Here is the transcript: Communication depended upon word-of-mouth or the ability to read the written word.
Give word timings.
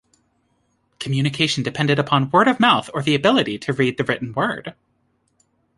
Communication 0.97 1.61
depended 1.61 1.99
upon 1.99 2.31
word-of-mouth 2.31 2.89
or 2.91 3.03
the 3.03 3.13
ability 3.13 3.59
to 3.59 3.71
read 3.71 3.97
the 3.97 4.03
written 4.03 4.33
word. 4.33 4.73